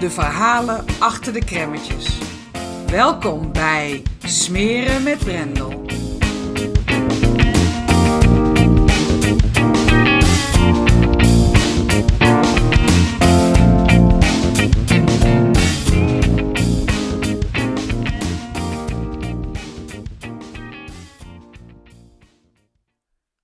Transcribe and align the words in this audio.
de 0.00 0.10
verhalen 0.10 0.84
achter 0.98 1.32
de 1.32 1.44
kremmetjes. 1.44 2.18
Welkom 2.86 3.52
bij 3.52 4.02
Smeren 4.18 5.02
met 5.02 5.18
Brendel. 5.18 5.82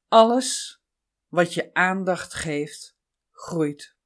Alles 0.09 0.81
wat 1.29 1.55
je 1.55 1.71
aandacht 1.73 2.35
geeft, 2.35 2.97
groeit. 3.31 3.99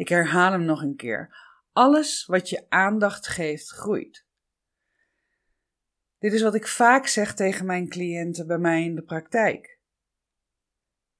Ik 0.00 0.08
herhaal 0.08 0.52
hem 0.52 0.64
nog 0.64 0.82
een 0.82 0.96
keer. 0.96 1.36
Alles 1.72 2.26
wat 2.26 2.48
je 2.48 2.66
aandacht 2.68 3.26
geeft, 3.26 3.68
groeit. 3.68 4.26
Dit 6.18 6.32
is 6.32 6.42
wat 6.42 6.54
ik 6.54 6.66
vaak 6.66 7.06
zeg 7.06 7.34
tegen 7.34 7.66
mijn 7.66 7.88
cliënten 7.88 8.46
bij 8.46 8.58
mij 8.58 8.84
in 8.84 8.94
de 8.94 9.02
praktijk. 9.02 9.78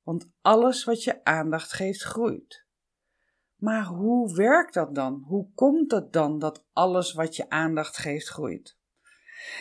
Want 0.02 0.30
alles 0.40 0.84
wat 0.84 1.04
je 1.04 1.24
aandacht 1.24 1.72
geeft, 1.72 2.02
groeit. 2.02 2.64
Maar 3.56 3.84
hoe 3.84 4.34
werkt 4.36 4.74
dat 4.74 4.94
dan? 4.94 5.24
Hoe 5.26 5.50
komt 5.54 5.90
het 5.90 6.12
dan 6.12 6.38
dat 6.38 6.64
alles 6.72 7.12
wat 7.12 7.36
je 7.36 7.48
aandacht 7.48 7.96
geeft, 7.96 8.28
groeit? 8.28 8.78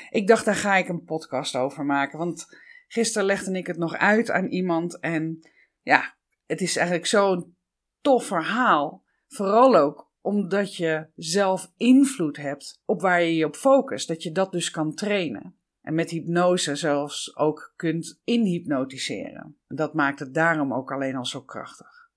Ik 0.09 0.27
dacht, 0.27 0.45
daar 0.45 0.55
ga 0.55 0.75
ik 0.75 0.87
een 0.87 1.03
podcast 1.03 1.55
over 1.55 1.85
maken. 1.85 2.17
Want 2.17 2.57
gisteren 2.87 3.27
legde 3.27 3.51
ik 3.51 3.67
het 3.67 3.77
nog 3.77 3.95
uit 3.95 4.31
aan 4.31 4.47
iemand. 4.47 4.99
En 4.99 5.49
ja, 5.81 6.15
het 6.45 6.61
is 6.61 6.75
eigenlijk 6.75 7.07
zo'n 7.07 7.57
tof 8.01 8.25
verhaal. 8.25 9.07
Vooral 9.29 9.75
ook 9.75 10.11
omdat 10.21 10.75
je 10.75 11.07
zelf 11.15 11.73
invloed 11.77 12.37
hebt 12.37 12.81
op 12.85 13.01
waar 13.01 13.21
je 13.21 13.35
je 13.35 13.45
op 13.45 13.55
focust. 13.55 14.07
Dat 14.07 14.23
je 14.23 14.31
dat 14.31 14.51
dus 14.51 14.71
kan 14.71 14.93
trainen. 14.93 15.57
En 15.81 15.93
met 15.93 16.09
hypnose 16.09 16.75
zelfs 16.75 17.37
ook 17.37 17.73
kunt 17.75 18.21
inhypnotiseren. 18.23 19.57
Dat 19.67 19.93
maakt 19.93 20.19
het 20.19 20.33
daarom 20.33 20.73
ook 20.73 20.91
alleen 20.91 21.15
al 21.15 21.25
zo 21.25 21.41
krachtig. 21.41 22.09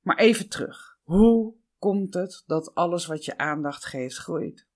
Maar 0.00 0.18
even 0.18 0.48
terug. 0.48 0.98
Hoe 1.02 1.54
komt 1.78 2.14
het 2.14 2.42
dat 2.46 2.74
alles 2.74 3.06
wat 3.06 3.24
je 3.24 3.38
aandacht 3.38 3.84
geeft 3.84 4.16
groeit? 4.16 4.68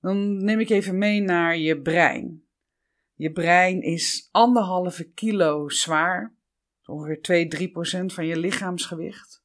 Dan 0.00 0.44
neem 0.44 0.60
ik 0.60 0.70
even 0.70 0.98
mee 0.98 1.20
naar 1.20 1.56
je 1.56 1.80
brein. 1.80 2.44
Je 3.14 3.32
brein 3.32 3.82
is 3.82 4.28
anderhalve 4.30 5.10
kilo 5.10 5.68
zwaar, 5.68 6.36
ongeveer 6.84 7.22
2, 7.22 7.48
3 7.48 7.70
procent 7.70 8.12
van 8.12 8.26
je 8.26 8.38
lichaamsgewicht. 8.38 9.43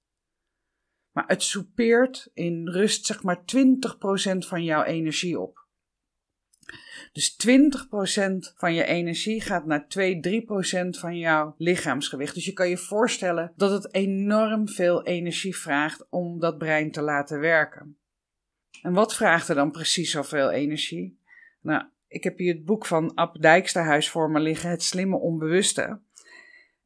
Maar 1.19 1.27
het 1.27 1.43
soupeert 1.43 2.29
in 2.33 2.67
rust 2.67 3.05
zeg 3.05 3.23
maar 3.23 3.45
20 3.45 3.97
procent 3.97 4.47
van 4.47 4.63
jouw 4.63 4.83
energie 4.83 5.39
op. 5.39 5.65
Dus 7.11 7.47
20% 7.47 8.55
van 8.55 8.73
je 8.73 8.83
energie 8.83 9.41
gaat 9.41 9.65
naar 9.65 9.87
2, 9.87 10.43
3% 10.45 10.49
van 10.89 11.17
jouw 11.17 11.55
lichaamsgewicht. 11.57 12.33
Dus 12.33 12.45
je 12.45 12.53
kan 12.53 12.69
je 12.69 12.77
voorstellen 12.77 13.53
dat 13.55 13.71
het 13.71 13.93
enorm 13.93 14.67
veel 14.69 15.03
energie 15.03 15.57
vraagt 15.57 16.07
om 16.09 16.39
dat 16.39 16.57
brein 16.57 16.91
te 16.91 17.01
laten 17.01 17.39
werken. 17.39 17.97
En 18.81 18.93
wat 18.93 19.15
vraagt 19.15 19.49
er 19.49 19.55
dan 19.55 19.71
precies 19.71 20.11
zoveel 20.11 20.49
energie? 20.49 21.19
Nou, 21.61 21.83
ik 22.07 22.23
heb 22.23 22.37
hier 22.37 22.53
het 22.53 22.65
boek 22.65 22.85
van 22.85 23.13
Ab 23.15 23.41
Dijksterhuis 23.41 24.09
voor 24.09 24.29
me 24.29 24.39
liggen, 24.39 24.69
Het 24.69 24.83
Slimme 24.83 25.17
Onbewuste. 25.17 25.99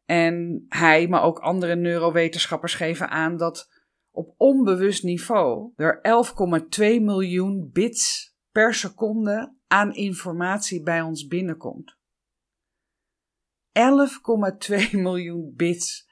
En 0.06 0.66
hij, 0.70 1.08
maar 1.08 1.24
ook 1.24 1.40
andere 1.40 1.76
neurowetenschappers 1.76 2.76
geven 2.76 3.10
aan 3.10 3.38
dat 3.38 3.73
op 4.14 4.34
onbewust 4.38 5.04
niveau 5.04 5.72
er 5.76 6.02
11,2 6.80 6.80
miljoen 6.80 7.70
bits 7.72 8.36
per 8.52 8.74
seconde 8.74 9.56
aan 9.68 9.94
informatie 9.94 10.84
bij 10.84 11.02
ons 11.02 11.28
binnenkomt. 11.28 11.98
11,2 13.80 14.92
miljoen 14.92 15.54
bits 15.56 16.10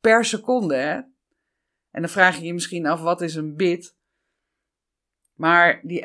per 0.00 0.24
seconde, 0.24 0.74
hè? 0.74 1.00
En 1.90 2.00
dan 2.04 2.08
vraag 2.08 2.38
je 2.38 2.44
je 2.44 2.52
misschien 2.52 2.86
af, 2.86 3.00
wat 3.00 3.20
is 3.20 3.34
een 3.34 3.56
bit? 3.56 3.96
Maar 5.34 5.80
die 5.82 6.02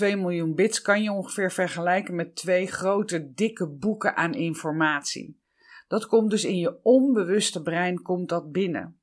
miljoen 0.00 0.54
bits 0.54 0.82
kan 0.82 1.02
je 1.02 1.12
ongeveer 1.12 1.52
vergelijken 1.52 2.14
met 2.14 2.36
twee 2.36 2.66
grote, 2.66 3.32
dikke 3.32 3.68
boeken 3.68 4.16
aan 4.16 4.34
informatie. 4.34 5.40
Dat 5.88 6.06
komt 6.06 6.30
dus 6.30 6.44
in 6.44 6.58
je 6.58 6.82
onbewuste 6.82 7.62
brein 7.62 8.02
komt 8.02 8.28
dat 8.28 8.52
binnen. 8.52 8.99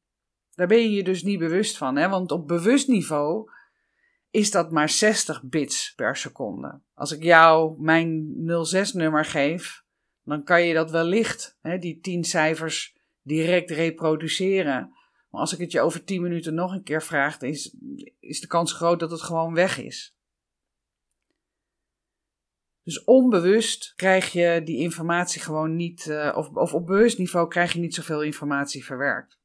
Daar 0.57 0.68
ben 0.68 0.81
je 0.81 0.91
je 0.91 1.03
dus 1.03 1.23
niet 1.23 1.40
bewust 1.40 1.78
van, 1.78 1.95
hè? 1.95 2.09
want 2.09 2.31
op 2.31 2.47
bewust 2.47 2.88
niveau 2.88 3.50
is 4.29 4.51
dat 4.51 4.72
maar 4.72 4.90
60 4.90 5.44
bits 5.44 5.94
per 5.95 6.16
seconde. 6.16 6.79
Als 6.94 7.12
ik 7.12 7.23
jou 7.23 7.81
mijn 7.81 8.35
06-nummer 8.75 9.25
geef, 9.25 9.84
dan 10.23 10.44
kan 10.44 10.66
je 10.66 10.73
dat 10.73 10.91
wellicht, 10.91 11.57
hè, 11.62 11.78
die 11.78 12.00
10 12.00 12.23
cijfers, 12.23 12.95
direct 13.22 13.72
reproduceren. 13.72 14.91
Maar 15.29 15.41
als 15.41 15.53
ik 15.53 15.59
het 15.59 15.72
je 15.72 15.81
over 15.81 16.03
10 16.03 16.22
minuten 16.22 16.53
nog 16.53 16.72
een 16.72 16.84
keer 16.84 17.03
vraag, 17.03 17.38
dan 17.38 17.50
is, 17.50 17.75
is 18.19 18.39
de 18.41 18.47
kans 18.47 18.74
groot 18.74 19.00
dat 19.00 19.12
het 19.12 19.22
gewoon 19.22 19.53
weg 19.53 19.78
is. 19.78 20.16
Dus 22.84 23.03
onbewust 23.03 23.94
krijg 23.95 24.31
je 24.31 24.62
die 24.63 24.78
informatie 24.78 25.41
gewoon 25.41 25.75
niet, 25.75 26.06
uh, 26.06 26.34
of, 26.35 26.50
of 26.50 26.74
op 26.74 26.85
bewust 26.85 27.18
niveau 27.18 27.47
krijg 27.47 27.74
je 27.74 27.79
niet 27.79 27.95
zoveel 27.95 28.24
informatie 28.24 28.85
verwerkt. 28.85 29.38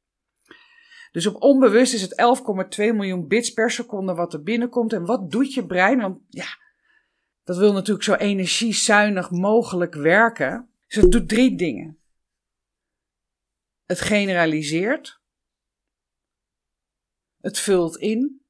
Dus 1.13 1.27
op 1.27 1.41
onbewust 1.41 1.93
is 1.93 2.01
het 2.01 2.39
11,2 2.79 2.95
miljoen 2.95 3.27
bits 3.27 3.49
per 3.53 3.71
seconde 3.71 4.13
wat 4.13 4.33
er 4.33 4.43
binnenkomt. 4.43 4.93
En 4.93 5.05
wat 5.05 5.31
doet 5.31 5.53
je 5.53 5.65
brein? 5.65 5.99
Want 5.99 6.21
ja, 6.29 6.57
dat 7.43 7.57
wil 7.57 7.73
natuurlijk 7.73 8.05
zo 8.05 8.13
energiezuinig 8.13 9.31
mogelijk 9.31 9.95
werken. 9.95 10.69
Dus 10.87 11.01
het 11.01 11.11
doet 11.11 11.29
drie 11.29 11.55
dingen. 11.55 11.99
Het 13.85 14.01
generaliseert. 14.01 15.21
Het 17.41 17.59
vult 17.59 17.97
in. 17.97 18.41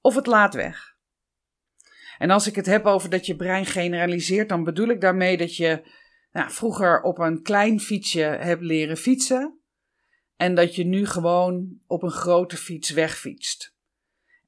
Of 0.00 0.14
het 0.14 0.26
laat 0.26 0.54
weg. 0.54 0.96
En 2.18 2.30
als 2.30 2.46
ik 2.46 2.54
het 2.54 2.66
heb 2.66 2.86
over 2.86 3.10
dat 3.10 3.26
je 3.26 3.36
brein 3.36 3.66
generaliseert, 3.66 4.48
dan 4.48 4.64
bedoel 4.64 4.88
ik 4.88 5.00
daarmee 5.00 5.36
dat 5.36 5.56
je 5.56 5.94
nou, 6.32 6.50
vroeger 6.50 7.02
op 7.02 7.18
een 7.18 7.42
klein 7.42 7.80
fietsje 7.80 8.20
hebt 8.20 8.62
leren 8.62 8.96
fietsen. 8.96 9.59
En 10.40 10.54
dat 10.54 10.74
je 10.74 10.84
nu 10.84 11.06
gewoon 11.06 11.80
op 11.86 12.02
een 12.02 12.10
grote 12.10 12.56
fiets 12.56 12.90
wegfietst. 12.90 13.74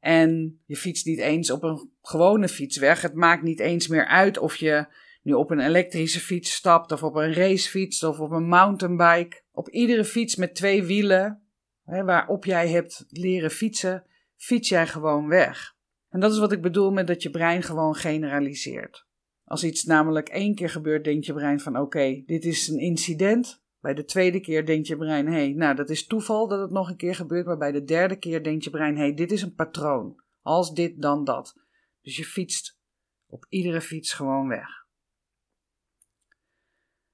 En 0.01 0.61
je 0.67 0.77
fietst 0.77 1.07
niet 1.07 1.19
eens 1.19 1.51
op 1.51 1.63
een 1.63 1.91
gewone 2.03 2.49
fiets 2.49 2.77
weg. 2.77 3.03
Het 3.03 3.15
maakt 3.15 3.43
niet 3.43 3.61
eens 3.61 3.89
meer 3.89 4.07
uit 4.07 4.39
of 4.39 4.57
je 4.57 4.87
nu 5.23 5.33
op 5.33 5.51
een 5.51 5.61
elektrische 5.61 6.21
fiets 6.21 6.53
stapt, 6.53 6.93
of 6.93 7.03
op 7.03 7.15
een 7.15 7.35
racefiets, 7.35 8.03
of 8.05 8.21
op 8.21 8.31
een 8.31 8.49
mountainbike. 8.49 9.43
Op 9.51 9.69
iedere 9.69 10.05
fiets 10.05 10.37
met 10.37 10.55
twee 10.55 10.83
wielen, 10.83 11.43
hè, 11.85 12.05
waarop 12.05 12.45
jij 12.45 12.69
hebt 12.69 13.05
leren 13.09 13.51
fietsen, 13.51 14.05
fiets 14.37 14.69
jij 14.69 14.87
gewoon 14.87 15.29
weg. 15.29 15.77
En 16.09 16.21
dat 16.21 16.33
is 16.33 16.39
wat 16.39 16.53
ik 16.53 16.63
bedoel 16.63 16.91
met 16.91 17.07
dat 17.07 17.23
je 17.23 17.31
brein 17.31 17.63
gewoon 17.63 17.95
generaliseert. 17.95 19.07
Als 19.45 19.65
iets 19.65 19.85
namelijk 19.85 20.29
één 20.29 20.55
keer 20.55 20.71
gebeurt, 20.71 21.05
denkt 21.05 21.27
je 21.27 21.33
brein 21.33 21.61
van 21.61 21.79
oké, 21.79 22.23
dit 22.27 22.45
is 22.45 22.69
een 22.69 22.79
incident, 22.79 23.62
bij 23.83 23.95
de 23.95 24.05
tweede 24.05 24.41
keer 24.41 24.67
denkt 24.67 24.87
je 24.87 24.97
brein, 24.97 25.27
hé, 25.27 25.33
hey, 25.33 25.53
nou 25.53 25.75
dat 25.75 25.91
is 25.91 26.07
toeval 26.07 26.49
dat 26.49 26.61
het 26.61 26.71
nog 26.71 26.89
een 26.89 26.97
keer 26.97 27.15
gebeurt, 27.15 27.47
maar 27.47 27.59
bij 27.59 27.73
de 27.73 27.85
derde 27.85 28.17
keer 28.17 28.43
denkt 28.43 28.65
je 28.65 28.71
brein, 28.71 28.97
hé, 28.97 29.03
hey, 29.03 29.15
dit 29.15 29.33
is 29.33 29.43
een 29.43 29.55
patroon. 29.55 30.23
Als 30.43 30.75
dit, 30.75 31.03
dan 31.03 31.25
dat. 31.25 31.57
Dus 32.01 32.17
je 32.17 32.25
fietst 32.25 32.79
op 33.27 33.47
iedere 33.49 33.81
fiets 33.81 34.13
gewoon 34.13 34.49
weg. 34.49 34.69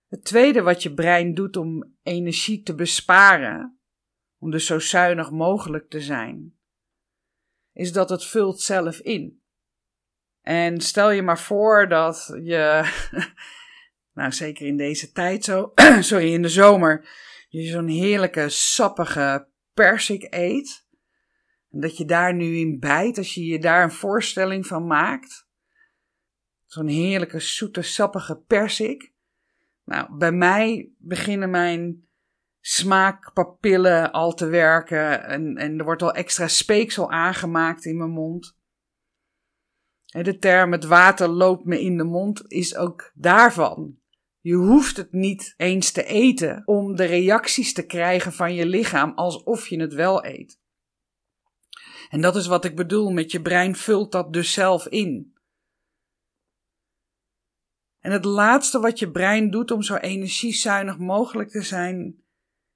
Het 0.06 0.25
tweede 0.25 0.62
wat 0.62 0.82
je 0.82 0.94
brein 0.94 1.35
doet 1.35 1.56
om 1.56 1.97
energie 2.03 2.62
te 2.62 2.75
besparen, 2.75 3.81
om 4.38 4.50
dus 4.50 4.67
zo 4.67 4.79
zuinig 4.79 5.31
mogelijk 5.31 5.91
te 5.91 6.00
zijn, 6.00 6.59
is 7.73 7.93
dat 7.93 8.11
het 8.11 8.25
vult 8.25 8.61
zelf 8.61 8.99
in. 8.99 9.43
En 10.41 10.81
stel 10.81 11.11
je 11.11 11.23
maar 11.23 11.38
voor 11.38 11.88
dat 11.88 12.38
je, 12.43 12.82
nou 14.19 14.32
zeker 14.32 14.67
in 14.67 14.76
deze 14.76 15.12
tijd 15.12 15.44
zo, 15.44 15.73
sorry, 16.00 16.32
in 16.32 16.43
de 16.43 16.49
zomer, 16.49 17.09
je 17.49 17.62
zo'n 17.62 17.88
heerlijke 17.88 18.49
sappige 18.49 19.49
persik 19.75 20.26
eet. 20.31 20.87
En 21.70 21.81
dat 21.81 21.97
je 21.97 22.05
daar 22.05 22.35
nu 22.35 22.56
in 22.56 22.79
bijt, 22.79 23.19
als 23.19 23.35
je 23.35 23.44
je 23.44 23.59
daar 23.59 23.82
een 23.82 23.91
voorstelling 23.91 24.67
van 24.67 24.87
maakt. 24.87 25.47
Zo'n 26.65 26.87
heerlijke 26.87 27.41
zoete 27.41 27.82
sappige 27.82 28.37
persik. 28.37 29.12
Nou, 29.85 30.17
bij 30.17 30.32
mij 30.32 30.91
beginnen 30.99 31.50
mijn 31.50 32.09
smaakpapillen 32.61 34.12
al 34.12 34.35
te 34.35 34.47
werken 34.47 35.25
en, 35.25 35.56
en 35.56 35.79
er 35.79 35.85
wordt 35.85 36.03
al 36.03 36.12
extra 36.12 36.49
speeksel 36.49 37.11
aangemaakt 37.11 37.85
in 37.85 37.97
mijn 37.97 38.11
mond. 38.11 38.56
De 40.06 40.38
term 40.38 40.73
het 40.73 40.85
water 40.85 41.29
loopt 41.29 41.65
me 41.65 41.81
in 41.81 41.97
de 41.97 42.05
mond 42.05 42.53
is 42.53 42.76
ook 42.76 43.11
daarvan. 43.15 43.99
Je 44.40 44.55
hoeft 44.55 44.96
het 44.96 45.12
niet 45.12 45.55
eens 45.56 45.90
te 45.90 46.05
eten 46.05 46.62
om 46.64 46.96
de 46.96 47.05
reacties 47.05 47.73
te 47.73 47.87
krijgen 47.87 48.32
van 48.32 48.55
je 48.55 48.67
lichaam 48.67 49.12
alsof 49.14 49.69
je 49.69 49.81
het 49.81 49.94
wel 49.94 50.25
eet. 50.25 50.61
En 52.08 52.20
dat 52.20 52.37
is 52.37 52.46
wat 52.46 52.64
ik 52.64 52.76
bedoel 52.76 53.11
met 53.11 53.32
je 53.32 53.43
brein 53.43 53.76
vult 53.76 54.12
dat 54.12 54.32
dus 54.32 54.52
zelf 54.52 54.87
in. 54.87 55.37
En 57.99 58.12
het 58.12 58.25
laatste 58.25 58.81
wat 58.81 58.99
je 58.99 59.11
brein 59.11 59.50
doet 59.50 59.70
om 59.70 59.82
zo 59.82 59.94
energiezuinig 59.94 60.99
mogelijk 60.99 61.50
te 61.50 61.62
zijn, 61.62 62.23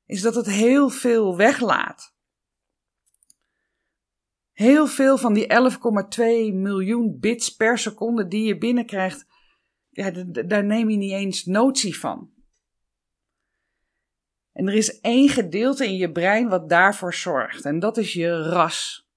is 0.06 0.20
dat 0.22 0.34
het 0.34 0.46
heel 0.46 0.88
veel 0.88 1.36
weglaat. 1.36 2.14
Heel 4.52 4.86
veel 4.86 5.18
van 5.18 5.32
die 5.32 5.46
11,2 6.50 6.54
miljoen 6.54 7.18
bits 7.20 7.56
per 7.56 7.78
seconde 7.78 8.28
die 8.28 8.44
je 8.44 8.58
binnenkrijgt, 8.58 9.26
ja, 9.92 10.10
daar 10.46 10.64
neem 10.64 10.90
je 10.90 10.96
niet 10.96 11.12
eens 11.12 11.44
notie 11.44 11.98
van. 11.98 12.30
En 14.52 14.68
er 14.68 14.74
is 14.74 15.00
één 15.00 15.28
gedeelte 15.28 15.86
in 15.86 15.96
je 15.96 16.12
brein 16.12 16.48
wat 16.48 16.68
daarvoor 16.68 17.14
zorgt, 17.14 17.64
en 17.64 17.78
dat 17.78 17.96
is 17.96 18.12
je 18.12 18.42
RAS. 18.42 19.08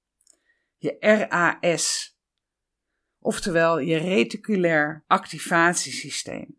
Je 0.77 0.95
RAS 0.99 2.15
oftewel 3.25 3.79
je 3.79 3.97
reticulair 3.97 5.03
activatiesysteem. 5.07 6.57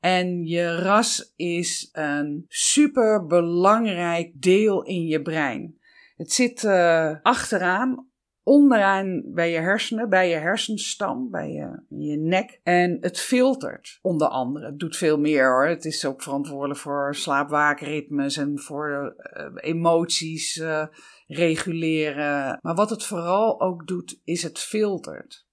En 0.00 0.44
je 0.44 0.76
ras 0.76 1.32
is 1.36 1.88
een 1.92 2.44
super 2.48 3.26
belangrijk 3.26 4.32
deel 4.34 4.82
in 4.82 5.06
je 5.06 5.22
brein. 5.22 5.78
Het 6.16 6.32
zit 6.32 6.62
uh, 6.62 7.16
achteraan, 7.22 8.07
onderaan 8.48 9.22
bij 9.26 9.50
je 9.50 9.58
hersenen, 9.58 10.08
bij 10.08 10.28
je 10.28 10.36
hersenstam, 10.36 11.30
bij 11.30 11.50
je, 11.50 11.82
je 11.88 12.16
nek. 12.16 12.60
En 12.62 12.98
het 13.00 13.20
filtert 13.20 13.98
onder 14.02 14.28
andere. 14.28 14.66
Het 14.66 14.78
doet 14.78 14.96
veel 14.96 15.18
meer 15.18 15.50
hoor. 15.50 15.66
Het 15.66 15.84
is 15.84 16.04
ook 16.04 16.22
verantwoordelijk 16.22 16.80
voor 16.80 17.14
slaapwaakritmes 17.14 18.36
en 18.36 18.58
voor 18.58 19.16
uh, 19.36 19.46
emoties. 19.54 20.56
Uh, 20.56 20.86
reguleren. 21.28 22.58
Maar 22.62 22.74
wat 22.74 22.90
het 22.90 23.04
vooral 23.04 23.60
ook 23.60 23.86
doet, 23.86 24.20
is 24.24 24.42
het 24.42 24.58
filtert. 24.58 25.46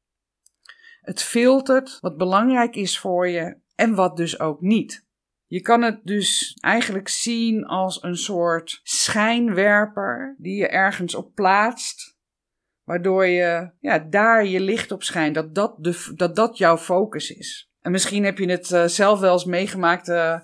Het 1.01 1.21
filtert 1.21 1.97
wat 2.01 2.17
belangrijk 2.17 2.75
is 2.75 2.99
voor 2.99 3.27
je 3.27 3.57
en 3.75 3.95
wat 3.95 4.17
dus 4.17 4.39
ook 4.39 4.61
niet. 4.61 5.05
Je 5.47 5.61
kan 5.61 5.81
het 5.81 5.99
dus 6.03 6.57
eigenlijk 6.59 7.07
zien 7.07 7.65
als 7.65 8.03
een 8.03 8.17
soort 8.17 8.79
schijnwerper 8.83 10.35
die 10.37 10.55
je 10.55 10.67
ergens 10.67 11.15
op 11.15 11.33
plaatst, 11.33 12.14
waardoor 12.85 13.25
je 13.25 13.69
ja, 13.79 13.99
daar 13.99 14.45
je 14.45 14.59
licht 14.59 14.91
op 14.91 15.03
schijnt, 15.03 15.35
dat 15.35 15.55
dat, 15.55 15.75
de, 15.77 16.11
dat, 16.15 16.35
dat 16.35 16.57
jouw 16.57 16.77
focus 16.77 17.31
is. 17.31 17.69
En 17.81 17.91
misschien 17.91 18.23
heb 18.23 18.37
je 18.37 18.49
het 18.49 18.69
uh, 18.69 18.85
zelf 18.85 19.19
wel 19.19 19.33
eens 19.33 19.45
meegemaakt. 19.45 20.07
Uh, 20.07 20.39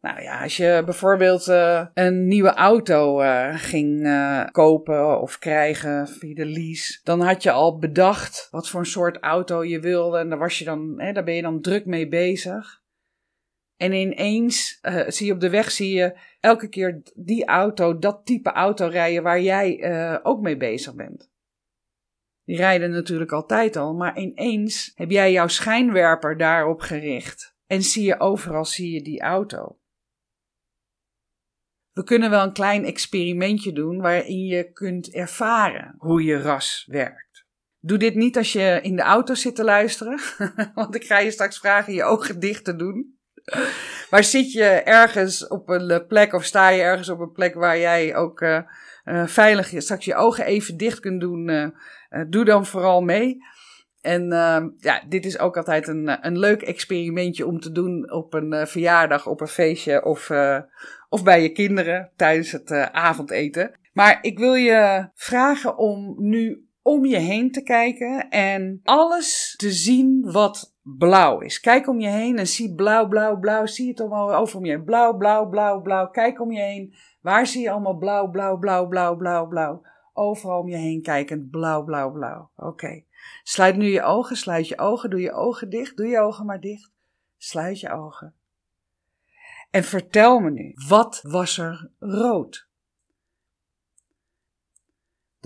nou 0.00 0.22
ja, 0.22 0.42
als 0.42 0.56
je 0.56 0.82
bijvoorbeeld 0.84 1.46
uh, 1.46 1.86
een 1.94 2.26
nieuwe 2.26 2.54
auto 2.54 3.16
ging 3.52 4.08
kopen 4.50 5.20
of 5.20 5.38
krijgen 5.38 6.08
via 6.08 6.34
de 6.34 6.46
lease, 6.46 7.00
dan 7.02 7.20
had 7.20 7.42
je 7.42 7.50
al 7.50 7.78
bedacht 7.78 8.48
wat 8.50 8.68
voor 8.68 8.80
een 8.80 8.86
soort 8.86 9.18
auto 9.20 9.64
je 9.64 9.80
wilde. 9.80 10.18
En 10.18 10.28
daar, 10.28 10.38
was 10.38 10.58
je 10.58 10.64
dan, 10.64 10.94
hè, 10.96 11.12
daar 11.12 11.24
ben 11.24 11.34
je 11.34 11.42
dan 11.42 11.60
druk 11.60 11.86
mee 11.86 12.08
bezig. 12.08 12.82
En 13.76 13.92
ineens 13.92 14.80
zie 15.06 15.26
je 15.26 15.32
op 15.32 15.40
de 15.40 15.50
weg 15.50 15.70
zie 15.70 15.94
je 15.94 16.18
elke 16.40 16.68
keer 16.68 17.02
die 17.14 17.46
auto, 17.46 17.98
dat 17.98 18.20
type 18.24 18.52
auto 18.52 18.86
rijden 18.86 19.22
waar 19.22 19.40
jij 19.40 20.20
ook 20.22 20.40
mee 20.40 20.56
bezig 20.56 20.94
bent. 20.94 21.34
Die 22.46 22.56
rijden 22.56 22.90
natuurlijk 22.90 23.32
altijd 23.32 23.76
al, 23.76 23.94
maar 23.94 24.18
ineens 24.18 24.92
heb 24.94 25.10
jij 25.10 25.32
jouw 25.32 25.48
schijnwerper 25.48 26.36
daarop 26.36 26.80
gericht. 26.80 27.54
En 27.66 27.82
zie 27.82 28.04
je 28.04 28.20
overal 28.20 28.64
zie 28.64 28.90
je 28.90 29.02
die 29.02 29.20
auto. 29.20 29.78
We 31.92 32.04
kunnen 32.04 32.30
wel 32.30 32.42
een 32.42 32.52
klein 32.52 32.84
experimentje 32.84 33.72
doen 33.72 34.00
waarin 34.00 34.44
je 34.44 34.72
kunt 34.72 35.12
ervaren 35.12 35.94
hoe 35.98 36.24
je 36.24 36.38
ras 36.38 36.84
werkt. 36.90 37.46
Doe 37.78 37.98
dit 37.98 38.14
niet 38.14 38.36
als 38.36 38.52
je 38.52 38.78
in 38.82 38.96
de 38.96 39.02
auto 39.02 39.34
zit 39.34 39.54
te 39.54 39.64
luisteren, 39.64 40.20
want 40.74 40.94
ik 40.94 41.04
ga 41.04 41.18
je 41.18 41.30
straks 41.30 41.58
vragen 41.58 41.92
je 41.92 42.04
ogen 42.04 42.40
dicht 42.40 42.64
te 42.64 42.76
doen. 42.76 43.15
Maar 44.10 44.24
zit 44.24 44.52
je 44.52 44.64
ergens 44.64 45.48
op 45.48 45.68
een 45.68 46.06
plek 46.06 46.32
of 46.32 46.44
sta 46.44 46.68
je 46.68 46.82
ergens 46.82 47.08
op 47.08 47.20
een 47.20 47.32
plek 47.32 47.54
waar 47.54 47.78
jij 47.78 48.16
ook 48.16 48.40
uh, 48.40 48.60
uh, 49.04 49.26
veilig 49.26 49.72
straks 49.76 50.04
je 50.04 50.14
ogen 50.14 50.44
even 50.44 50.76
dicht 50.76 51.00
kunt 51.00 51.20
doen, 51.20 51.72
doe 52.28 52.44
dan 52.44 52.66
vooral 52.66 53.00
mee. 53.00 53.36
En 54.00 54.28
ja, 54.78 55.02
dit 55.08 55.24
is 55.24 55.38
ook 55.38 55.56
altijd 55.56 55.88
een, 55.88 56.26
een 56.26 56.38
leuk 56.38 56.62
experimentje 56.62 57.46
om 57.46 57.60
te 57.60 57.72
doen 57.72 58.12
op 58.12 58.34
een 58.34 58.66
verjaardag, 58.66 59.26
op 59.26 59.40
een 59.40 59.48
feestje 59.48 60.04
of, 60.04 60.30
of 61.08 61.22
bij 61.24 61.42
je 61.42 61.52
kinderen 61.52 62.12
tijdens 62.16 62.52
het 62.52 62.70
avondeten. 62.92 63.78
Maar 63.92 64.18
ik 64.20 64.38
wil 64.38 64.54
je 64.54 65.08
vragen 65.14 65.76
om 65.76 66.14
nu 66.18 66.66
om 66.82 67.04
je 67.06 67.16
heen 67.16 67.50
te 67.50 67.62
kijken 67.62 68.28
en 68.28 68.80
alles 68.82 69.54
te 69.56 69.70
zien 69.70 70.30
wat 70.32 70.75
blauw 70.86 71.40
is. 71.40 71.60
Kijk 71.60 71.88
om 71.88 72.00
je 72.00 72.08
heen 72.08 72.38
en 72.38 72.46
zie 72.46 72.74
blauw, 72.74 73.08
blauw, 73.08 73.38
blauw. 73.38 73.66
Zie 73.66 73.88
het 73.88 74.00
allemaal 74.00 74.34
over 74.34 74.56
om 74.56 74.64
je 74.64 74.70
heen. 74.70 74.84
Blauw, 74.84 75.16
blauw, 75.16 75.48
blauw, 75.48 75.80
blauw. 75.80 76.10
Kijk 76.10 76.40
om 76.40 76.52
je 76.52 76.60
heen. 76.60 76.94
Waar 77.20 77.46
zie 77.46 77.62
je 77.62 77.70
allemaal 77.70 77.96
blauw, 77.96 78.30
blauw, 78.30 78.58
blauw, 78.58 78.86
blauw, 78.86 79.16
blauw, 79.16 79.46
blauw? 79.46 79.82
Overal 80.12 80.60
om 80.60 80.68
je 80.68 80.76
heen 80.76 81.02
kijkend. 81.02 81.50
Blauw, 81.50 81.84
blauw, 81.84 82.12
blauw. 82.12 82.50
Oké. 82.56 83.02
Sluit 83.42 83.76
nu 83.76 83.86
je 83.86 84.02
ogen. 84.02 84.36
Sluit 84.36 84.68
je 84.68 84.78
ogen. 84.78 85.10
Doe 85.10 85.20
je 85.20 85.32
ogen 85.32 85.70
dicht. 85.70 85.96
Doe 85.96 86.06
je 86.06 86.20
ogen 86.20 86.46
maar 86.46 86.60
dicht. 86.60 86.90
Sluit 87.36 87.80
je 87.80 87.92
ogen. 87.92 88.34
En 89.70 89.84
vertel 89.84 90.38
me 90.38 90.50
nu, 90.50 90.72
wat 90.88 91.20
was 91.22 91.58
er 91.58 91.90
rood? 91.98 92.65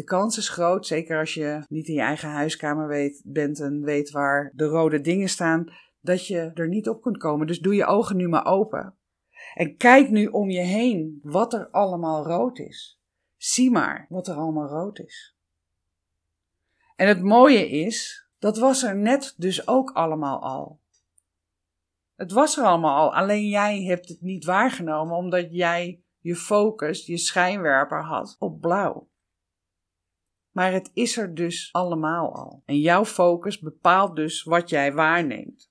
De 0.00 0.06
kans 0.06 0.38
is 0.38 0.48
groot, 0.48 0.86
zeker 0.86 1.18
als 1.18 1.34
je 1.34 1.64
niet 1.68 1.88
in 1.88 1.94
je 1.94 2.00
eigen 2.00 2.28
huiskamer 2.28 2.88
weet, 2.88 3.22
bent 3.24 3.60
en 3.60 3.82
weet 3.82 4.10
waar 4.10 4.52
de 4.54 4.64
rode 4.64 5.00
dingen 5.00 5.28
staan, 5.28 5.72
dat 6.00 6.26
je 6.26 6.50
er 6.54 6.68
niet 6.68 6.88
op 6.88 7.02
kunt 7.02 7.16
komen. 7.16 7.46
Dus 7.46 7.58
doe 7.58 7.74
je 7.74 7.84
ogen 7.84 8.16
nu 8.16 8.28
maar 8.28 8.44
open. 8.44 8.94
En 9.54 9.76
kijk 9.76 10.10
nu 10.10 10.26
om 10.26 10.50
je 10.50 10.60
heen 10.60 11.18
wat 11.22 11.52
er 11.52 11.68
allemaal 11.70 12.24
rood 12.24 12.58
is. 12.58 13.00
Zie 13.36 13.70
maar 13.70 14.06
wat 14.08 14.28
er 14.28 14.34
allemaal 14.34 14.68
rood 14.68 14.98
is. 14.98 15.36
En 16.96 17.08
het 17.08 17.22
mooie 17.22 17.68
is, 17.68 18.28
dat 18.38 18.58
was 18.58 18.82
er 18.82 18.96
net 18.96 19.34
dus 19.36 19.68
ook 19.68 19.90
allemaal 19.90 20.42
al. 20.42 20.80
Het 22.14 22.32
was 22.32 22.58
er 22.58 22.64
allemaal 22.64 22.96
al, 22.96 23.14
alleen 23.14 23.48
jij 23.48 23.82
hebt 23.82 24.08
het 24.08 24.20
niet 24.20 24.44
waargenomen 24.44 25.16
omdat 25.16 25.46
jij 25.50 26.02
je 26.18 26.36
focus, 26.36 27.06
je 27.06 27.18
schijnwerper 27.18 28.04
had 28.04 28.36
op 28.38 28.60
blauw. 28.60 29.08
Maar 30.50 30.72
het 30.72 30.90
is 30.94 31.16
er 31.16 31.34
dus 31.34 31.68
allemaal 31.72 32.34
al. 32.34 32.62
En 32.64 32.78
jouw 32.78 33.04
focus 33.04 33.58
bepaalt 33.58 34.16
dus 34.16 34.42
wat 34.42 34.68
jij 34.68 34.92
waarneemt. 34.92 35.70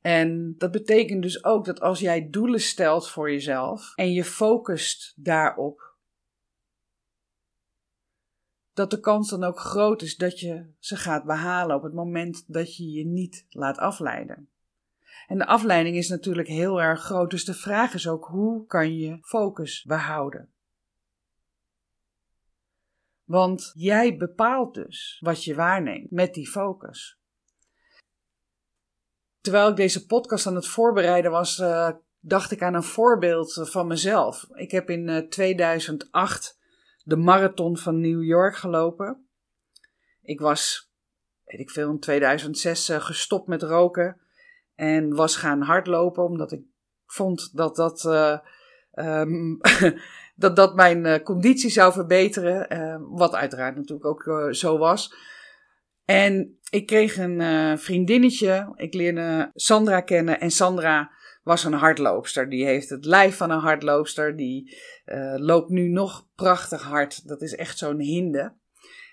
En 0.00 0.54
dat 0.58 0.70
betekent 0.70 1.22
dus 1.22 1.44
ook 1.44 1.64
dat 1.64 1.80
als 1.80 2.00
jij 2.00 2.28
doelen 2.30 2.60
stelt 2.60 3.10
voor 3.10 3.30
jezelf 3.30 3.92
en 3.94 4.12
je 4.12 4.24
focust 4.24 5.12
daarop, 5.16 5.94
dat 8.72 8.90
de 8.90 9.00
kans 9.00 9.30
dan 9.30 9.44
ook 9.44 9.58
groot 9.58 10.02
is 10.02 10.16
dat 10.16 10.40
je 10.40 10.66
ze 10.78 10.96
gaat 10.96 11.24
behalen 11.24 11.76
op 11.76 11.82
het 11.82 11.92
moment 11.92 12.44
dat 12.46 12.76
je 12.76 12.90
je 12.90 13.06
niet 13.06 13.46
laat 13.48 13.78
afleiden. 13.78 14.48
En 15.26 15.38
de 15.38 15.46
afleiding 15.46 15.96
is 15.96 16.08
natuurlijk 16.08 16.48
heel 16.48 16.82
erg 16.82 17.00
groot. 17.00 17.30
Dus 17.30 17.44
de 17.44 17.54
vraag 17.54 17.94
is 17.94 18.08
ook: 18.08 18.24
hoe 18.24 18.66
kan 18.66 18.96
je 18.96 19.18
focus 19.20 19.84
behouden? 19.84 20.53
Want 23.24 23.72
jij 23.74 24.16
bepaalt 24.16 24.74
dus 24.74 25.18
wat 25.20 25.44
je 25.44 25.54
waarneemt 25.54 26.10
met 26.10 26.34
die 26.34 26.48
focus. 26.48 27.18
Terwijl 29.40 29.68
ik 29.68 29.76
deze 29.76 30.06
podcast 30.06 30.46
aan 30.46 30.54
het 30.54 30.66
voorbereiden 30.66 31.30
was, 31.30 31.58
uh, 31.58 31.90
dacht 32.20 32.50
ik 32.50 32.62
aan 32.62 32.74
een 32.74 32.82
voorbeeld 32.82 33.68
van 33.70 33.86
mezelf. 33.86 34.46
Ik 34.52 34.70
heb 34.70 34.90
in 34.90 35.28
2008 35.28 36.46
eh, 36.46 36.62
de 37.02 37.16
marathon 37.16 37.76
van 37.76 38.00
New 38.00 38.22
York 38.22 38.56
gelopen. 38.56 39.28
Ik 40.22 40.40
was, 40.40 40.92
weet 41.44 41.60
ik 41.60 41.70
veel, 41.70 41.90
in 41.90 42.00
2006 42.00 42.90
uh, 42.90 43.00
gestopt 43.00 43.48
met 43.48 43.62
roken 43.62 44.20
en 44.74 45.14
was 45.14 45.36
gaan 45.36 45.62
hardlopen 45.62 46.24
omdat 46.24 46.52
ik 46.52 46.62
vond 47.06 47.56
dat 47.56 47.76
dat, 47.76 48.04
um, 48.94 49.58
dat, 50.36 50.56
dat 50.56 50.74
mijn 50.74 51.22
conditie 51.22 51.70
zou 51.70 51.92
verbeteren. 51.92 52.68
wat 53.10 53.34
uiteraard 53.34 53.76
natuurlijk 53.76 54.06
ook 54.06 54.54
zo 54.54 54.78
was. 54.78 55.14
En 56.04 56.58
ik 56.70 56.86
kreeg 56.86 57.16
een 57.16 57.40
uh, 57.40 57.76
vriendinnetje. 57.76 58.72
Ik 58.76 58.94
leerde 58.94 59.50
Sandra 59.54 60.00
kennen. 60.00 60.40
En 60.40 60.50
Sandra 60.50 61.10
was 61.42 61.64
een 61.64 61.72
hardloopster. 61.72 62.48
Die 62.48 62.64
heeft 62.64 62.88
het 62.88 63.04
lijf 63.04 63.36
van 63.36 63.50
een 63.50 63.58
hardloopster. 63.58 64.36
Die 64.36 64.76
loopt 65.36 65.70
nu 65.70 65.88
nog 65.88 66.28
prachtig 66.34 66.82
hard. 66.82 67.28
Dat 67.28 67.42
is 67.42 67.54
echt 67.54 67.78
zo'n 67.78 68.00
hinde. 68.00 68.52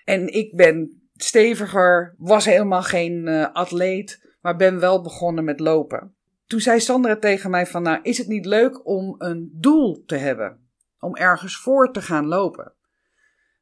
En 0.04 0.28
ik 0.28 0.56
ben 0.56 1.02
steviger. 1.14 2.14
Was 2.18 2.44
helemaal 2.44 2.82
geen 2.82 3.28
atleet. 3.52 4.36
Maar 4.40 4.56
ben 4.56 4.80
wel 4.80 5.02
begonnen 5.02 5.44
met 5.44 5.60
lopen. 5.60 6.14
Toen 6.52 6.60
zei 6.60 6.80
Sandra 6.80 7.16
tegen 7.16 7.50
mij 7.50 7.66
van, 7.66 7.82
nou, 7.82 7.98
is 8.02 8.18
het 8.18 8.26
niet 8.26 8.46
leuk 8.46 8.86
om 8.86 9.14
een 9.18 9.50
doel 9.52 10.02
te 10.06 10.16
hebben? 10.16 10.58
Om 11.00 11.16
ergens 11.16 11.56
voor 11.56 11.92
te 11.92 12.02
gaan 12.02 12.26
lopen. 12.26 12.72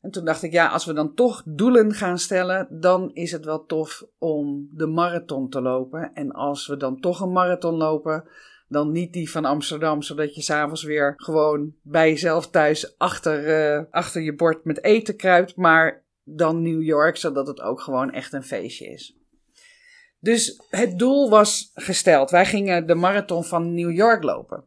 En 0.01 0.11
toen 0.11 0.25
dacht 0.25 0.43
ik, 0.43 0.53
ja, 0.53 0.69
als 0.69 0.85
we 0.85 0.93
dan 0.93 1.15
toch 1.15 1.43
doelen 1.45 1.93
gaan 1.93 2.19
stellen, 2.19 2.81
dan 2.81 3.11
is 3.13 3.33
het 3.33 3.45
wel 3.45 3.65
tof 3.65 4.05
om 4.19 4.69
de 4.73 4.87
marathon 4.87 5.49
te 5.49 5.61
lopen. 5.61 6.13
En 6.15 6.33
als 6.33 6.67
we 6.67 6.77
dan 6.77 7.01
toch 7.01 7.21
een 7.21 7.33
marathon 7.33 7.75
lopen, 7.75 8.29
dan 8.69 8.93
niet 8.93 9.13
die 9.13 9.31
van 9.31 9.45
Amsterdam, 9.45 10.03
zodat 10.03 10.35
je 10.35 10.43
s'avonds 10.43 10.83
weer 10.83 11.15
gewoon 11.17 11.75
bij 11.83 12.09
jezelf 12.09 12.51
thuis 12.51 12.99
achter, 12.99 13.49
uh, 13.79 13.85
achter 13.91 14.23
je 14.23 14.35
bord 14.35 14.65
met 14.65 14.85
eten 14.85 15.17
kruipt, 15.17 15.57
maar 15.57 16.05
dan 16.25 16.63
New 16.63 16.83
York, 16.83 17.17
zodat 17.17 17.47
het 17.47 17.61
ook 17.61 17.81
gewoon 17.81 18.11
echt 18.13 18.33
een 18.33 18.43
feestje 18.43 18.87
is. 18.87 19.20
Dus 20.21 20.63
het 20.71 20.99
doel 20.99 21.31
was 21.31 21.71
gesteld. 21.75 22.31
Wij 22.31 22.47
gingen 22.47 22.87
de 22.87 22.95
marathon 22.95 23.45
van 23.45 23.75
New 23.75 23.91
York 23.91 24.23
lopen. 24.23 24.65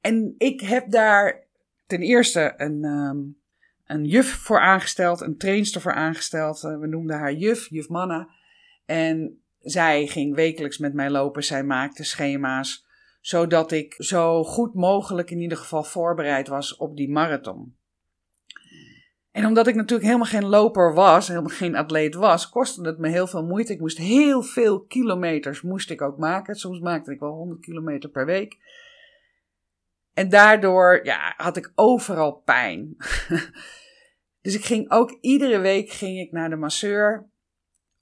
En 0.00 0.34
ik 0.38 0.60
heb 0.60 0.90
daar 0.90 1.44
ten 1.86 2.00
eerste 2.00 2.54
een. 2.56 2.84
Um, 2.84 3.36
een 3.86 4.04
juf 4.04 4.32
voor 4.32 4.60
aangesteld, 4.60 5.20
een 5.20 5.36
trainster 5.36 5.80
voor 5.80 5.94
aangesteld. 5.94 6.64
Eh, 6.64 6.78
we 6.78 6.86
noemden 6.86 7.18
haar 7.18 7.32
juf, 7.32 7.68
juf 7.70 7.88
Manna. 7.88 8.28
En 8.84 9.40
zij 9.60 10.06
ging 10.06 10.34
wekelijks 10.34 10.78
met 10.78 10.94
mij 10.94 11.10
lopen. 11.10 11.44
Zij 11.44 11.64
maakte 11.64 12.04
schema's, 12.04 12.86
zodat 13.20 13.72
ik 13.72 13.94
zo 13.98 14.44
goed 14.44 14.74
mogelijk 14.74 15.30
in 15.30 15.40
ieder 15.40 15.58
geval 15.58 15.84
voorbereid 15.84 16.48
was 16.48 16.76
op 16.76 16.96
die 16.96 17.10
marathon. 17.10 17.76
En 19.36 19.46
omdat 19.46 19.66
ik 19.66 19.74
natuurlijk 19.74 20.06
helemaal 20.06 20.26
geen 20.26 20.46
loper 20.46 20.94
was, 20.94 21.28
helemaal 21.28 21.56
geen 21.56 21.76
atleet 21.76 22.14
was, 22.14 22.48
kostte 22.48 22.82
het 22.82 22.98
me 22.98 23.08
heel 23.08 23.26
veel 23.26 23.44
moeite. 23.44 23.72
Ik 23.72 23.80
moest 23.80 23.98
heel 23.98 24.42
veel 24.42 24.80
kilometers 24.80 25.62
moest 25.62 25.90
ik 25.90 26.02
ook 26.02 26.18
maken. 26.18 26.54
Soms 26.54 26.80
maakte 26.80 27.12
ik 27.12 27.20
wel 27.20 27.32
100 27.32 27.60
kilometer 27.60 28.10
per 28.10 28.26
week. 28.26 28.58
En 30.14 30.28
daardoor 30.28 31.00
ja, 31.04 31.34
had 31.36 31.56
ik 31.56 31.72
overal 31.74 32.32
pijn. 32.32 32.96
dus 34.42 34.54
ik 34.54 34.64
ging 34.64 34.90
ook 34.90 35.18
iedere 35.20 35.58
week 35.58 35.90
ging 35.90 36.18
ik 36.18 36.32
naar 36.32 36.50
de 36.50 36.56
masseur 36.56 37.30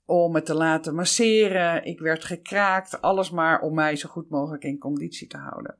om 0.05 0.31
me 0.31 0.41
te 0.41 0.53
laten 0.53 0.95
masseren. 0.95 1.85
Ik 1.85 1.99
werd 1.99 2.23
gekraakt, 2.23 3.01
alles 3.01 3.31
maar 3.31 3.61
om 3.61 3.73
mij 3.73 3.95
zo 3.95 4.09
goed 4.09 4.29
mogelijk 4.29 4.63
in 4.63 4.77
conditie 4.77 5.27
te 5.27 5.37
houden. 5.37 5.77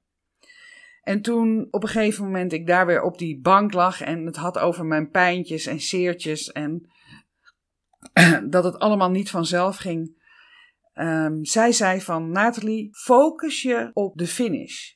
En 1.05 1.21
toen 1.21 1.67
op 1.71 1.83
een 1.83 1.89
gegeven 1.89 2.23
moment 2.23 2.53
ik 2.53 2.67
daar 2.67 2.85
weer 2.85 3.01
op 3.01 3.17
die 3.17 3.39
bank 3.39 3.73
lag 3.73 4.01
en 4.01 4.25
het 4.25 4.35
had 4.35 4.57
over 4.57 4.85
mijn 4.85 5.09
pijntjes 5.09 5.65
en 5.65 5.79
seertjes 5.79 6.51
en 6.51 6.89
dat 8.49 8.63
het 8.63 8.79
allemaal 8.79 9.09
niet 9.09 9.29
vanzelf 9.29 9.77
ging. 9.77 10.23
Um, 10.93 11.45
zij 11.45 11.71
zei 11.71 12.01
van 12.01 12.31
Nathalie, 12.31 12.89
focus 12.91 13.61
je 13.61 13.91
op 13.93 14.17
de 14.17 14.27
finish. 14.27 14.93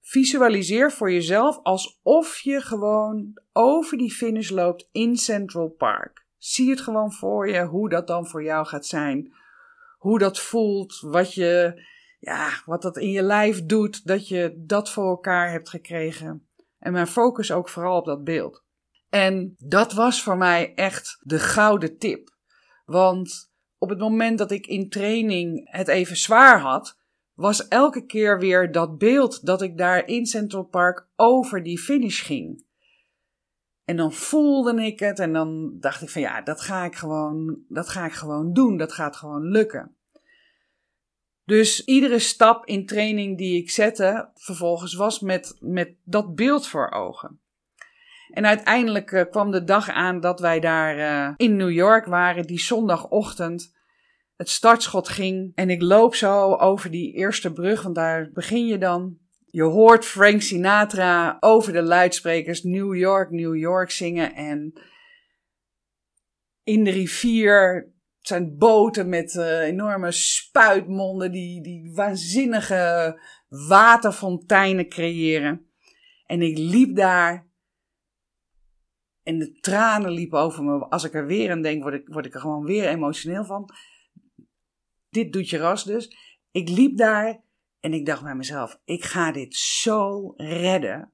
Visualiseer 0.00 0.92
voor 0.92 1.12
jezelf 1.12 1.58
alsof 1.62 2.38
je 2.38 2.60
gewoon 2.60 3.40
over 3.52 3.98
die 3.98 4.12
finish 4.12 4.50
loopt 4.50 4.88
in 4.92 5.16
Central 5.16 5.68
Park. 5.68 6.26
Zie 6.38 6.70
het 6.70 6.80
gewoon 6.80 7.12
voor 7.12 7.48
je, 7.48 7.64
hoe 7.64 7.88
dat 7.88 8.06
dan 8.06 8.26
voor 8.26 8.44
jou 8.44 8.66
gaat 8.66 8.86
zijn. 8.86 9.34
Hoe 9.98 10.18
dat 10.18 10.38
voelt, 10.38 11.00
wat, 11.00 11.34
je, 11.34 11.82
ja, 12.26 12.62
wat 12.64 12.82
dat 12.82 12.96
in 12.96 13.10
je 13.10 13.22
lijf 13.22 13.66
doet, 13.66 14.06
dat 14.06 14.28
je 14.28 14.62
dat 14.66 14.90
voor 14.90 15.08
elkaar 15.08 15.50
hebt 15.50 15.68
gekregen. 15.68 16.48
En 16.78 16.92
mijn 16.92 17.06
focus 17.06 17.52
ook 17.52 17.68
vooral 17.68 17.98
op 17.98 18.04
dat 18.04 18.24
beeld. 18.24 18.64
En 19.08 19.54
dat 19.58 19.92
was 19.92 20.22
voor 20.22 20.36
mij 20.36 20.74
echt 20.74 21.16
de 21.20 21.38
gouden 21.38 21.98
tip. 21.98 22.36
Want 22.84 23.52
op 23.78 23.88
het 23.88 23.98
moment 23.98 24.38
dat 24.38 24.50
ik 24.50 24.66
in 24.66 24.88
training 24.88 25.70
het 25.70 25.88
even 25.88 26.16
zwaar 26.16 26.60
had, 26.60 26.98
was 27.34 27.68
elke 27.68 28.06
keer 28.06 28.38
weer 28.38 28.72
dat 28.72 28.98
beeld 28.98 29.46
dat 29.46 29.62
ik 29.62 29.78
daar 29.78 30.06
in 30.06 30.26
Central 30.26 30.64
Park 30.64 31.08
over 31.16 31.62
die 31.62 31.78
finish 31.78 32.26
ging. 32.26 32.64
En 33.84 33.96
dan 33.96 34.12
voelde 34.12 34.84
ik 34.84 35.00
het 35.00 35.18
en 35.18 35.32
dan 35.32 35.76
dacht 35.78 36.02
ik 36.02 36.08
van 36.08 36.22
ja, 36.22 36.42
dat 36.42 36.60
ga 36.60 36.84
ik 36.84 36.94
gewoon, 36.94 37.64
dat 37.68 37.88
ga 37.88 38.04
ik 38.04 38.12
gewoon 38.12 38.52
doen, 38.52 38.76
dat 38.76 38.92
gaat 38.92 39.16
gewoon 39.16 39.42
lukken. 39.42 39.95
Dus 41.46 41.84
iedere 41.84 42.18
stap 42.18 42.66
in 42.66 42.86
training 42.86 43.38
die 43.38 43.62
ik 43.62 43.70
zette, 43.70 44.30
vervolgens 44.34 44.94
was 44.94 45.20
met, 45.20 45.56
met 45.60 45.94
dat 46.04 46.34
beeld 46.34 46.66
voor 46.66 46.90
ogen. 46.90 47.40
En 48.30 48.46
uiteindelijk 48.46 49.10
uh, 49.10 49.22
kwam 49.30 49.50
de 49.50 49.64
dag 49.64 49.88
aan 49.88 50.20
dat 50.20 50.40
wij 50.40 50.60
daar 50.60 50.98
uh, 50.98 51.34
in 51.36 51.56
New 51.56 51.70
York 51.70 52.06
waren, 52.06 52.46
die 52.46 52.60
zondagochtend 52.60 53.74
het 54.36 54.48
startschot 54.48 55.08
ging. 55.08 55.52
En 55.54 55.70
ik 55.70 55.82
loop 55.82 56.14
zo 56.14 56.54
over 56.54 56.90
die 56.90 57.12
eerste 57.12 57.52
brug, 57.52 57.82
want 57.82 57.94
daar 57.94 58.30
begin 58.32 58.66
je 58.66 58.78
dan. 58.78 59.18
Je 59.50 59.62
hoort 59.62 60.04
Frank 60.04 60.40
Sinatra 60.40 61.36
over 61.40 61.72
de 61.72 61.82
luidsprekers 61.82 62.62
New 62.62 62.94
York, 62.96 63.30
New 63.30 63.56
York 63.56 63.90
zingen. 63.90 64.34
En 64.34 64.80
in 66.62 66.84
de 66.84 66.90
rivier 66.90 67.92
zijn 68.28 68.56
boten 68.56 69.08
met 69.08 69.34
uh, 69.34 69.60
enorme 69.60 70.12
spuitmonden 70.12 71.32
die, 71.32 71.62
die 71.62 71.92
waanzinnige 71.94 73.20
waterfonteinen 73.48 74.88
creëren. 74.88 75.66
En 76.26 76.42
ik 76.42 76.58
liep 76.58 76.96
daar 76.96 77.46
en 79.22 79.38
de 79.38 79.52
tranen 79.52 80.10
liepen 80.10 80.38
over 80.38 80.64
me. 80.64 80.78
Als 80.78 81.04
ik 81.04 81.14
er 81.14 81.26
weer 81.26 81.50
aan 81.50 81.62
denk, 81.62 81.82
word 81.82 81.94
ik, 81.94 82.08
word 82.08 82.26
ik 82.26 82.34
er 82.34 82.40
gewoon 82.40 82.64
weer 82.64 82.88
emotioneel 82.88 83.44
van 83.44 83.70
dit 85.16 85.32
doet 85.32 85.50
je 85.50 85.58
ras 85.58 85.84
dus. 85.84 86.16
Ik 86.50 86.68
liep 86.68 86.96
daar 86.96 87.42
en 87.80 87.92
ik 87.92 88.06
dacht 88.06 88.22
bij 88.22 88.34
mezelf: 88.34 88.80
ik 88.84 89.04
ga 89.04 89.32
dit 89.32 89.54
zo 89.54 90.32
redden. 90.36 91.12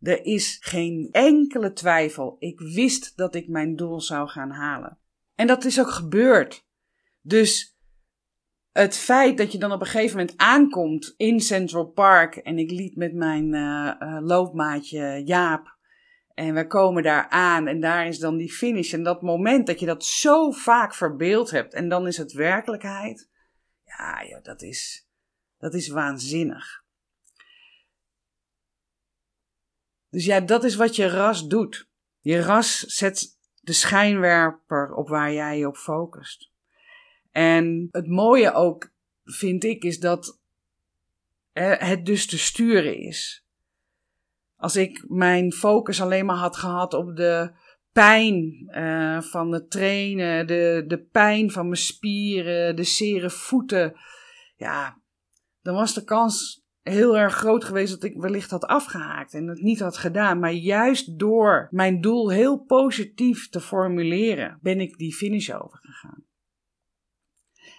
Er 0.00 0.24
is 0.24 0.58
geen 0.60 1.08
enkele 1.10 1.72
twijfel. 1.72 2.36
Ik 2.38 2.60
wist 2.60 3.16
dat 3.16 3.34
ik 3.34 3.48
mijn 3.48 3.76
doel 3.76 4.00
zou 4.00 4.28
gaan 4.28 4.50
halen. 4.50 4.98
En 5.42 5.48
dat 5.48 5.64
is 5.64 5.80
ook 5.80 5.90
gebeurd. 5.90 6.66
Dus 7.20 7.76
het 8.72 8.96
feit 8.96 9.38
dat 9.38 9.52
je 9.52 9.58
dan 9.58 9.72
op 9.72 9.80
een 9.80 9.86
gegeven 9.86 10.16
moment 10.16 10.36
aankomt 10.36 11.14
in 11.16 11.40
Central 11.40 11.86
Park 11.86 12.36
en 12.36 12.58
ik 12.58 12.70
liep 12.70 12.96
met 12.96 13.14
mijn 13.14 13.54
uh, 13.54 13.94
uh, 14.00 14.18
loopmaatje 14.20 15.22
Jaap 15.24 15.76
en 16.34 16.54
we 16.54 16.66
komen 16.66 17.02
daar 17.02 17.28
aan 17.28 17.66
en 17.66 17.80
daar 17.80 18.06
is 18.06 18.18
dan 18.18 18.36
die 18.36 18.52
finish 18.52 18.92
en 18.92 19.02
dat 19.02 19.22
moment 19.22 19.66
dat 19.66 19.80
je 19.80 19.86
dat 19.86 20.04
zo 20.04 20.50
vaak 20.50 20.94
verbeeld 20.94 21.50
hebt 21.50 21.74
en 21.74 21.88
dan 21.88 22.06
is 22.06 22.16
het 22.16 22.32
werkelijkheid. 22.32 23.30
Ja, 23.84 24.40
dat 24.42 24.62
is, 24.62 25.08
dat 25.58 25.74
is 25.74 25.88
waanzinnig. 25.88 26.84
Dus 30.08 30.24
ja, 30.24 30.40
dat 30.40 30.64
is 30.64 30.74
wat 30.74 30.96
je 30.96 31.06
ras 31.08 31.46
doet. 31.46 31.88
Je 32.20 32.40
ras 32.40 32.78
zet 32.78 33.40
de 33.62 33.72
schijnwerper 33.72 34.94
op 34.94 35.08
waar 35.08 35.32
jij 35.32 35.58
je 35.58 35.66
op 35.66 35.76
focust. 35.76 36.50
En 37.30 37.88
het 37.90 38.06
mooie 38.06 38.52
ook, 38.52 38.92
vind 39.24 39.64
ik, 39.64 39.82
is 39.82 39.98
dat 39.98 40.40
het 41.52 42.06
dus 42.06 42.26
te 42.26 42.38
sturen 42.38 42.98
is. 42.98 43.46
Als 44.56 44.76
ik 44.76 45.04
mijn 45.08 45.52
focus 45.52 46.00
alleen 46.00 46.26
maar 46.26 46.36
had 46.36 46.56
gehad 46.56 46.94
op 46.94 47.16
de 47.16 47.52
pijn 47.92 48.68
uh, 48.68 49.20
van 49.20 49.52
het 49.52 49.70
trainen, 49.70 50.46
de, 50.46 50.84
de 50.86 50.98
pijn 50.98 51.50
van 51.50 51.64
mijn 51.64 51.76
spieren, 51.76 52.76
de 52.76 52.84
zere 52.84 53.30
voeten. 53.30 53.94
Ja, 54.56 55.00
dan 55.62 55.74
was 55.74 55.94
de 55.94 56.04
kans 56.04 56.61
heel 56.82 57.18
erg 57.18 57.34
groot 57.34 57.64
geweest 57.64 57.92
dat 57.92 58.10
ik 58.10 58.20
wellicht 58.20 58.50
had 58.50 58.64
afgehaakt 58.64 59.34
en 59.34 59.46
het 59.46 59.62
niet 59.62 59.80
had 59.80 59.96
gedaan. 59.96 60.38
Maar 60.38 60.52
juist 60.52 61.18
door 61.18 61.68
mijn 61.70 62.00
doel 62.00 62.30
heel 62.30 62.58
positief 62.58 63.48
te 63.48 63.60
formuleren, 63.60 64.58
ben 64.62 64.80
ik 64.80 64.96
die 64.96 65.14
finish 65.14 65.50
overgegaan. 65.50 66.24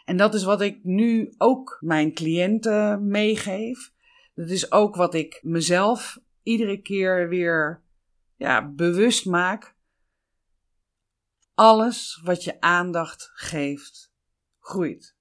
En 0.05 0.17
dat 0.17 0.33
is 0.33 0.43
wat 0.43 0.61
ik 0.61 0.83
nu 0.83 1.33
ook 1.37 1.77
mijn 1.79 2.13
cliënten 2.13 3.07
meegeef. 3.07 3.91
Dat 4.33 4.49
is 4.49 4.71
ook 4.71 4.95
wat 4.95 5.13
ik 5.13 5.39
mezelf 5.41 6.19
iedere 6.43 6.81
keer 6.81 7.29
weer 7.29 7.83
ja, 8.35 8.71
bewust 8.71 9.25
maak. 9.25 9.75
Alles 11.53 12.21
wat 12.23 12.43
je 12.43 12.61
aandacht 12.61 13.31
geeft, 13.33 14.13
groeit. 14.59 15.15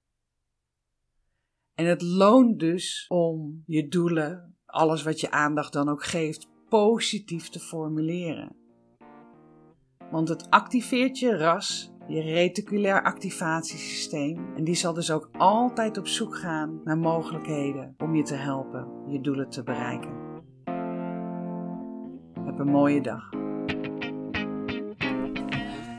En 1.75 1.85
het 1.85 2.01
loont 2.01 2.59
dus 2.59 3.05
om 3.07 3.63
je 3.65 3.87
doelen, 3.87 4.55
alles 4.65 5.03
wat 5.03 5.19
je 5.19 5.31
aandacht 5.31 5.73
dan 5.73 5.89
ook 5.89 6.03
geeft, 6.03 6.47
positief 6.69 7.49
te 7.49 7.59
formuleren. 7.59 8.55
Want 10.11 10.29
het 10.29 10.49
activeert 10.49 11.19
je 11.19 11.37
ras, 11.37 11.91
je 12.07 12.21
reticulair 12.21 13.03
activatiesysteem, 13.03 14.55
en 14.55 14.63
die 14.63 14.75
zal 14.75 14.93
dus 14.93 15.11
ook 15.11 15.29
altijd 15.37 15.97
op 15.97 16.07
zoek 16.07 16.37
gaan 16.37 16.81
naar 16.83 16.97
mogelijkheden 16.97 17.95
om 17.97 18.15
je 18.15 18.23
te 18.23 18.35
helpen 18.35 18.87
je 19.07 19.21
doelen 19.21 19.49
te 19.49 19.63
bereiken. 19.63 20.11
Heb 22.45 22.59
een 22.59 22.71
mooie 22.71 23.01
dag. 23.01 23.29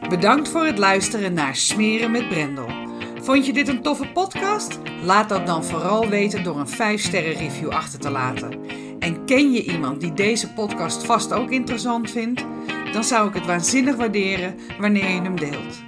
Bedankt 0.09 0.49
voor 0.49 0.65
het 0.67 0.79
luisteren 0.79 1.35
naar 1.35 1.57
Smeren 1.57 2.11
met 2.11 2.29
Brendel. 2.29 2.84
Vond 3.25 3.47
je 3.47 3.53
dit 3.53 3.69
een 3.69 3.83
toffe 3.83 4.07
podcast? 4.13 4.79
Laat 5.03 5.29
dat 5.29 5.47
dan 5.47 5.65
vooral 5.65 6.09
weten 6.09 6.45
door 6.45 6.59
een 6.59 6.99
5-sterren 6.99 7.37
review 7.37 7.69
achter 7.69 7.99
te 7.99 8.11
laten. 8.11 8.59
En 8.99 9.25
ken 9.25 9.53
je 9.53 9.65
iemand 9.65 10.01
die 10.01 10.13
deze 10.13 10.53
podcast 10.53 11.05
vast 11.05 11.33
ook 11.33 11.51
interessant 11.51 12.11
vindt? 12.11 12.45
Dan 12.93 13.05
zou 13.05 13.29
ik 13.29 13.35
het 13.35 13.47
waanzinnig 13.47 13.97
waarderen 13.97 14.59
wanneer 14.79 15.09
je 15.09 15.21
hem 15.21 15.37
deelt. 15.37 15.83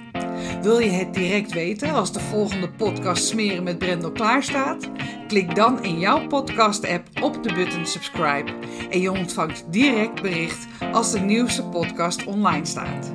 Wil 0.61 0.79
je 0.79 0.89
het 0.89 1.13
direct 1.13 1.53
weten 1.53 1.93
als 1.93 2.11
de 2.11 2.19
volgende 2.19 2.69
podcast 2.69 3.25
Smeren 3.25 3.63
met 3.63 3.77
Brendel 3.77 4.11
klaar 4.11 4.43
staat? 4.43 4.89
Klik 5.27 5.55
dan 5.55 5.83
in 5.83 5.99
jouw 5.99 6.27
podcast-app 6.27 7.07
op 7.21 7.43
de 7.43 7.53
button 7.53 7.85
subscribe 7.85 8.51
en 8.89 9.01
je 9.01 9.11
ontvangt 9.11 9.65
direct 9.69 10.21
bericht 10.21 10.67
als 10.91 11.11
de 11.11 11.19
nieuwste 11.19 11.63
podcast 11.63 12.25
online 12.25 12.65
staat. 12.65 13.13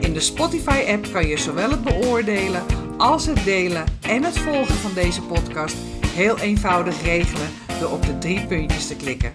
In 0.00 0.12
de 0.12 0.20
Spotify-app 0.20 1.12
kan 1.12 1.26
je 1.26 1.36
zowel 1.36 1.70
het 1.70 1.84
beoordelen 1.84 2.62
als 2.98 3.26
het 3.26 3.44
delen 3.44 3.84
en 4.00 4.24
het 4.24 4.38
volgen 4.38 4.74
van 4.74 4.94
deze 4.94 5.22
podcast 5.22 5.76
heel 6.06 6.38
eenvoudig 6.38 7.02
regelen 7.02 7.48
door 7.80 7.90
op 7.90 8.02
de 8.02 8.18
drie 8.18 8.46
puntjes 8.46 8.86
te 8.86 8.96
klikken. 8.96 9.32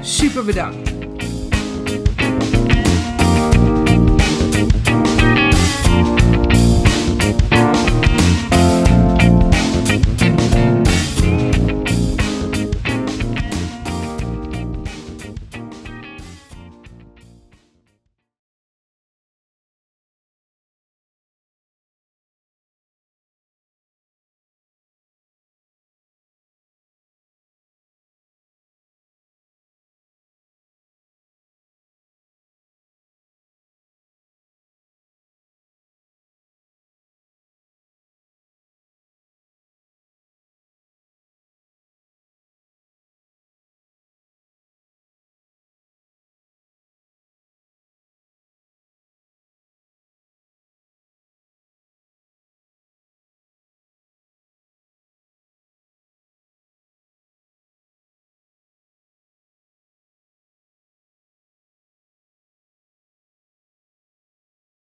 Super 0.00 0.44
bedankt! 0.44 1.03